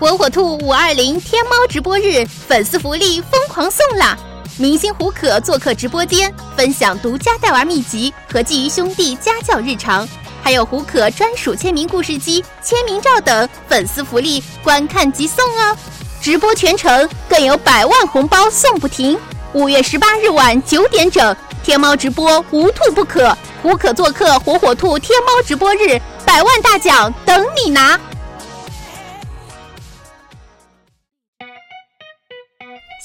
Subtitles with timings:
[0.00, 4.16] 火火兔五二零天猫直播日粉丝福利疯狂送啦！
[4.56, 10.08] 明星胡可做客直播间，分享独家带娃秘籍和鲫鱼兄弟家教日常，
[10.40, 15.76] 还有胡可专属签名故事机、签名照等粉丝福利，观看即送哦！
[16.20, 19.18] 直播全程更有百万红包送不停！
[19.52, 27.98] 五月十八日晚九点整，天猫直播无兔不可，胡可做客火火兔天猫直播日，百万大奖等你拿！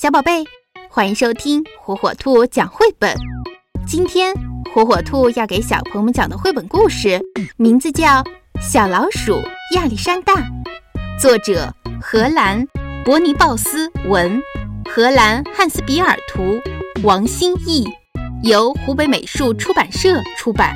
[0.04, 0.44] 小宝贝，
[0.90, 3.16] 欢迎收听火火兔讲绘本。
[3.88, 4.36] 今天
[4.76, 7.22] 火火兔要给小朋友们讲的绘本故事，
[7.56, 8.22] 名字叫
[8.60, 9.42] 《小老鼠
[9.76, 10.34] 亚历山大》，
[11.18, 12.68] 作者荷兰
[13.06, 14.44] 伯尼鲍斯文，
[14.94, 16.60] 荷兰汉斯比尔图，
[17.02, 17.88] 王新义，
[18.44, 20.76] 由湖北美术出版社出版。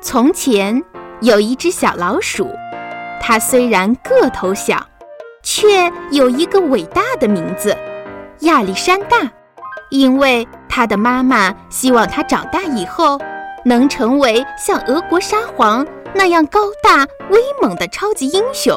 [0.00, 0.82] 从前。
[1.20, 2.50] 有一只小老鼠，
[3.20, 4.86] 它虽然个头小，
[5.42, 7.76] 却有一个伟大的名字——
[8.40, 9.30] 亚历山大。
[9.88, 13.20] 因为它的妈妈希望它长大以后
[13.64, 18.76] 能成为像俄国沙皇那样高大威猛的超级英雄。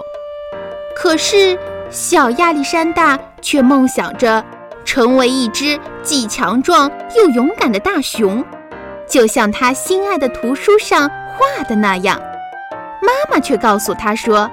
[0.96, 1.58] 可是，
[1.90, 4.46] 小亚历山大却梦想着
[4.86, 8.46] 成为一只既强壮又勇敢的大熊，
[9.08, 12.22] 就像他心爱的图书上画的那样。
[13.02, 14.50] 妈妈却告诉他说：“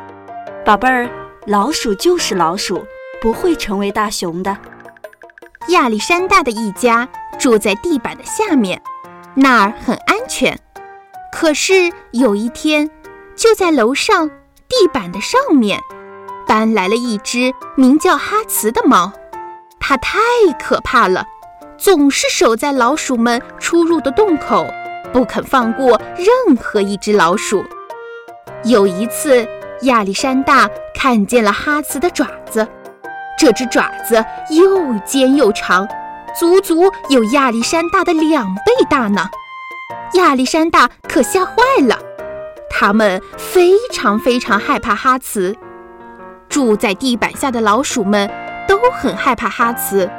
[0.64, 1.08] 宝贝儿，
[1.47, 2.84] 老鼠就是老鼠，
[3.20, 4.56] 不会成为大熊的。”
[5.69, 8.80] 亚历山大的一家住在地板的下面，
[9.34, 10.58] 那儿很安全。
[11.33, 12.88] 可是有一天，
[13.34, 14.28] 就在楼上
[14.69, 15.81] 地板的上面，
[16.47, 19.12] 搬来了一只名叫哈茨的猫。
[19.81, 20.19] 它太
[20.58, 21.27] 可怕了，
[21.77, 24.66] 总是守在老鼠们出入的洞口，
[25.12, 27.64] 不肯放过任何一只老鼠。
[28.65, 29.47] 有一次，
[29.83, 32.67] 亚历山大看见了哈茨的爪子，
[33.39, 35.87] 这只爪子又尖又长，
[36.39, 39.28] 足足有亚历山大的两倍大呢。
[40.15, 41.55] 亚历山大可吓坏
[41.87, 41.99] 了，
[42.71, 45.55] 他们非常非常害怕哈茨。
[46.49, 48.31] 住在地板下的老鼠们
[48.66, 50.11] 都很害怕哈茨。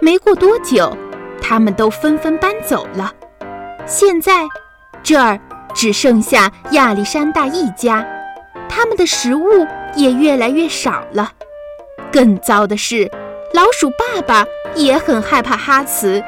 [0.00, 0.96] 没过多久，
[1.40, 3.12] 他们都纷纷搬走了。
[3.86, 4.46] 现在，
[5.02, 5.38] 这儿。
[5.74, 8.06] 只剩下亚历山大一家，
[8.68, 11.32] 他们的食物也越来越少了。
[12.10, 13.10] 更糟的是，
[13.54, 16.22] 老鼠爸爸也很害怕哈茨，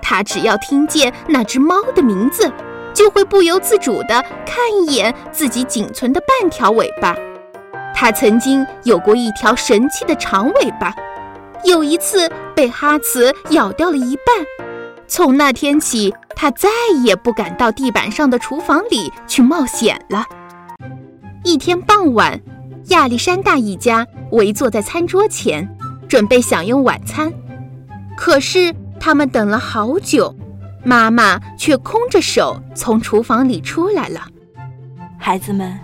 [0.00, 2.50] 他只要听见那只猫的名字，
[2.94, 7.14] 就会不由自主地看一眼自己仅存的半条尾巴。
[7.94, 10.94] 他曾经有过一条神奇的长尾巴，
[11.64, 14.65] 有一次被哈茨咬掉了一半。
[15.08, 16.68] 从那天起，他再
[17.04, 20.24] 也不敢到地板上的厨房里去冒险了。
[21.44, 22.40] 一天傍晚，
[22.88, 25.68] 亚历山大一家围坐在餐桌前，
[26.08, 27.32] 准备享用晚餐。
[28.16, 30.34] 可是他们等了好久，
[30.84, 34.22] 妈妈却空着手从厨房里出来了。
[35.18, 35.78] 孩子们，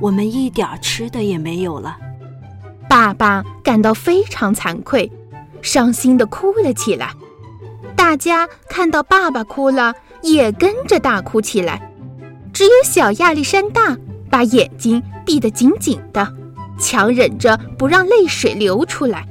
[0.00, 1.96] 我们一点吃的也没有了。
[2.88, 5.10] 爸爸感到非常惭愧，
[5.62, 7.12] 伤心地哭了起来。
[8.04, 11.90] 大家看到爸爸哭了，也跟着大哭起来。
[12.52, 13.96] 只有小亚历山大
[14.30, 16.30] 把眼睛闭得紧紧的，
[16.78, 19.26] 强忍着不让泪水流出来。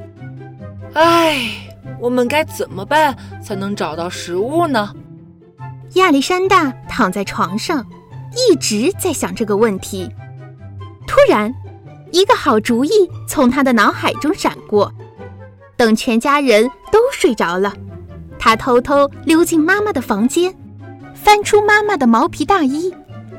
[0.94, 1.52] 唉，
[2.00, 4.92] 我们该怎么办才能找到食物呢？
[5.94, 7.86] 亚历山大躺在床上，
[8.36, 10.10] 一直在想这个问题。
[11.06, 11.54] 突然，
[12.12, 12.90] 一个好主意
[13.28, 14.92] 从他的脑海中闪过。
[15.78, 17.72] 等全家人都睡着了。
[18.44, 20.54] 他偷偷溜进妈妈的房间，
[21.16, 22.94] 翻出妈妈的毛皮大衣，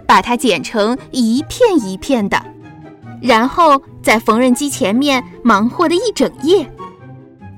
[0.07, 2.43] 把它剪成一片一片的，
[3.21, 6.67] 然后在缝纫机前面忙活了一整夜。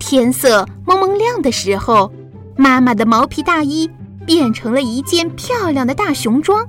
[0.00, 2.12] 天色蒙蒙亮的时候，
[2.56, 3.88] 妈妈的毛皮大衣
[4.26, 6.66] 变成了一件漂亮的大熊装。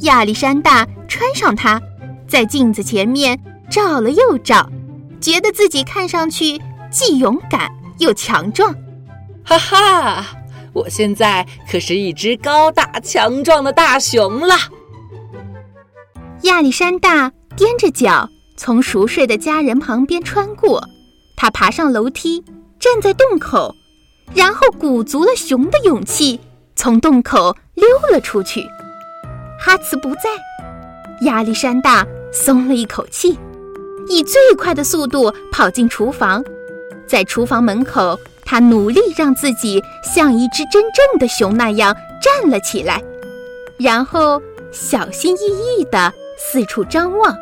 [0.00, 1.80] 亚历山大穿上它，
[2.28, 3.40] 在镜子前面
[3.70, 4.68] 照了又照，
[5.18, 6.60] 觉得自己看上去
[6.90, 8.74] 既勇敢又强壮。
[9.44, 10.26] 哈哈，
[10.72, 14.56] 我现在可是一只高大强壮的大熊了。
[16.42, 20.82] 亚历山大踮着脚从熟睡的家人旁边穿过，
[21.36, 22.42] 他爬上楼梯，
[22.78, 23.74] 站在洞口，
[24.34, 26.40] 然后鼓足了熊的勇气，
[26.74, 28.66] 从洞口溜了出去。
[29.60, 30.30] 哈茨不在，
[31.26, 33.38] 亚历山大松了一口气，
[34.08, 36.42] 以最快的速度跑进厨房，
[37.06, 38.18] 在厨房门口。
[38.44, 43.02] 他努力让自己像一只真正的熊那样站了起来。
[43.78, 44.40] 然后
[44.72, 47.32] 小心翼翼地四处张望。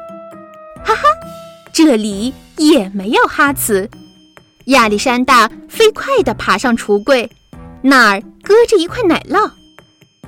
[0.85, 1.03] 哈哈，
[1.73, 3.89] 这里也没有哈茨。
[4.67, 7.31] 亚历山大飞快地爬上橱柜，
[7.83, 9.51] 那儿搁着一块奶酪，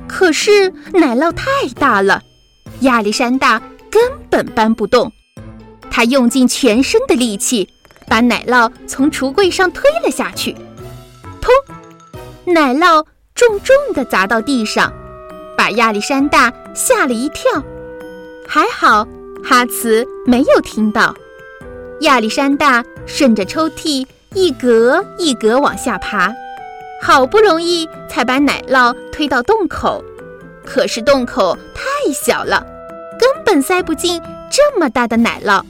[0.09, 2.23] 可是奶酪太大了，
[2.81, 5.13] 亚历山大根本搬不动。
[5.91, 7.69] 他用尽全身的力气，
[8.09, 10.57] 把奶酪从橱柜上推了下去，
[12.47, 13.05] 奶酪
[13.35, 14.93] 重重地砸到地上，
[15.57, 17.51] 把亚历山大吓了一跳。
[18.47, 19.07] 还好
[19.43, 21.15] 哈茨没有听到。
[22.01, 26.35] 亚历山大顺着抽屉一格一格往下爬，
[27.01, 30.05] 好不容易才把奶酪推到洞口，
[30.67, 32.67] 可是洞口太小了，
[33.19, 34.21] 根本塞不进
[34.51, 35.63] 这么大的奶酪。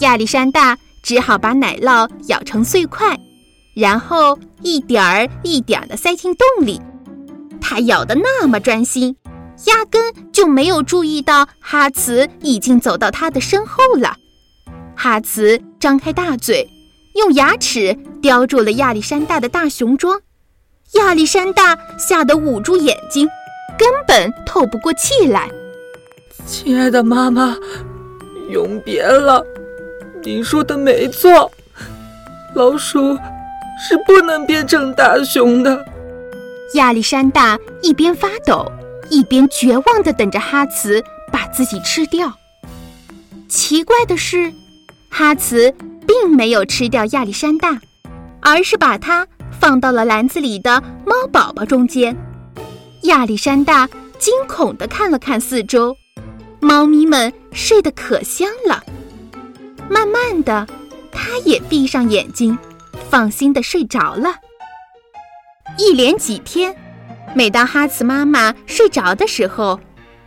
[0.00, 3.16] 亚历山大只好把奶酪咬成碎块，
[3.78, 6.82] 然后一点儿一点儿地塞进洞里。
[7.60, 9.14] 他咬得那么专心，
[9.66, 14.16] 压根就没有注意到哈茨已经走到他的身后了。
[14.96, 16.68] 哈茨张开大嘴，
[17.14, 20.20] 用牙齿叼住了亚历山大的大熊装。
[20.94, 23.28] 亚历山大吓得捂住眼睛，
[23.78, 25.48] 根本透不过气来。
[26.44, 27.56] 亲爱的妈妈，
[28.50, 29.44] 永别了。
[30.24, 31.48] 您说的没错，
[32.56, 33.16] 老鼠
[33.78, 35.84] 是不能变成大熊的。
[36.74, 38.70] 亚历山大一边发抖，
[39.08, 41.02] 一边绝望地等着哈茨
[41.32, 42.32] 把自己吃掉。
[43.48, 44.52] 奇怪的是，
[45.08, 45.74] 哈茨
[46.06, 47.80] 并没有吃掉亚历山大，
[48.40, 49.26] 而是把它
[49.58, 52.14] 放到了篮子里的猫宝宝中间。
[53.02, 53.88] 亚历山大
[54.18, 55.96] 惊恐地看了看四周，
[56.60, 58.84] 猫咪们睡得可香了。
[59.88, 60.66] 慢慢的，
[61.10, 62.58] 他也闭上眼睛，
[63.10, 64.34] 放心的睡着了。
[65.76, 66.74] 一连几天，
[67.34, 69.78] 每当哈茨妈妈睡着的时候，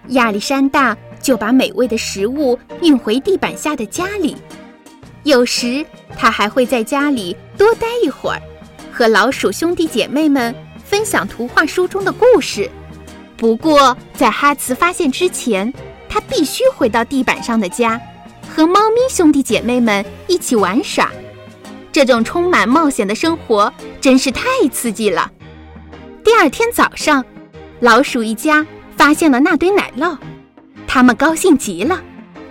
[0.09, 4.35] 亚历山大就把美味的食物运回地板下的家里。
[5.23, 5.85] 有时，
[6.17, 8.41] 他还会在家里多待一会儿，
[8.91, 12.69] 和老鼠兄弟姐妹们分享图画书中的故事。
[13.37, 15.71] 不过，在哈茨发现之前，
[16.09, 18.01] 他必须回到地板上的家。
[18.49, 21.09] 和猫咪兄弟姐妹们一起玩耍，
[21.91, 25.31] 这种充满冒险的生活真是太刺激了。
[26.23, 27.23] 第二天早上，
[27.79, 28.65] 老鼠一家
[28.95, 30.17] 发现了那堆奶酪，
[30.87, 32.01] 他们高兴极了，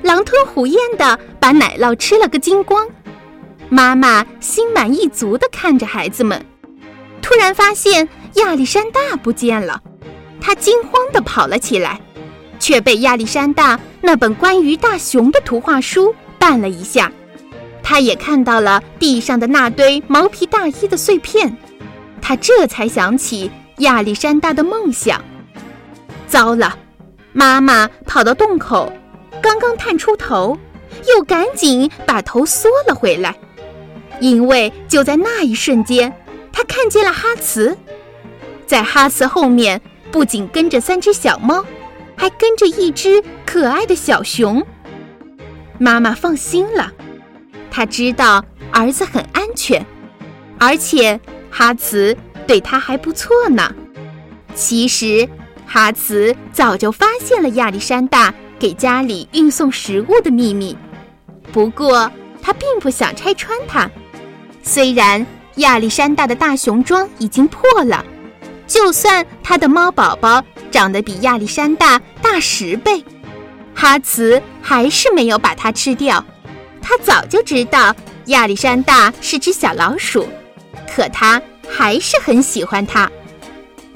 [0.02, 2.86] 狼吞虎咽地把奶酪吃了个精光。
[3.68, 6.44] 妈妈心满意足地看着孩子们，
[7.22, 9.80] 突然发现亚历山大不见了，
[10.40, 12.00] 他惊慌地跑了起来。
[12.58, 17.10] 却被亚历山大那本关于大熊的图画书绊了一下，
[17.82, 21.56] 他也看到了地上的那堆毛皮大衣的碎片，
[22.20, 25.22] 他这才想起亚历山大的梦想。
[26.26, 26.76] 糟了，
[27.32, 28.92] 妈妈跑到洞口，
[29.42, 30.58] 刚刚探出头，
[31.08, 33.34] 又赶紧把头缩了回来，
[34.20, 36.12] 因为就在那一瞬间，
[36.52, 37.76] 他看见了哈茨，
[38.66, 39.80] 在哈茨后面
[40.10, 41.64] 不仅跟着三只小猫。
[42.16, 44.62] 还跟着一只可爱的小熊，
[45.78, 46.92] 妈妈放心了，
[47.70, 49.84] 他知道儿子很安全，
[50.58, 51.18] 而且
[51.50, 53.74] 哈茨对他还不错呢。
[54.54, 55.28] 其实
[55.66, 60.76] 哈茨早就发现了亚历山大给家里运送食物的秘密，
[61.52, 62.10] 不过
[62.42, 63.90] 他并不想拆穿他。
[64.62, 65.24] 虽然
[65.56, 68.04] 亚历山大的大熊装已经破了，
[68.66, 70.42] 就算他的猫宝宝。
[70.70, 73.04] 长得比亚历山大大十倍，
[73.74, 76.24] 哈茨还是没有把它吃掉。
[76.82, 77.94] 他早就知道
[78.26, 80.26] 亚历山大是只小老鼠，
[80.88, 83.10] 可他还是很喜欢它。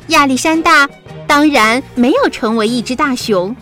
[0.09, 0.89] 亚历山大
[1.27, 3.55] 当然没有成为一只大熊，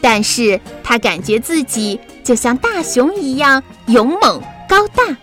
[0.00, 5.16] 但是他感觉自己就像大熊一样勇猛高大。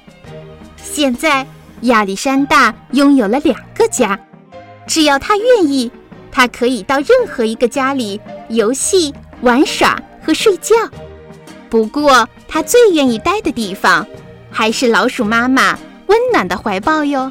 [0.78, 1.46] 现在
[1.82, 4.20] 亚历山大拥有了两个家，
[4.88, 5.92] 只要他愿意。
[6.32, 10.76] 他可以到任何一个家里游戏、玩耍和睡觉，
[11.70, 14.08] 不过它最愿意待的地方，
[14.50, 17.30] 还是老鼠妈妈温暖的怀抱哟。